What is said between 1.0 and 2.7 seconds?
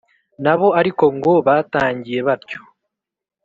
ngo batangiye batyo,